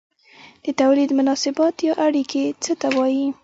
[0.63, 3.27] د توليد مناسبات یا اړیکې څه ته وايي؟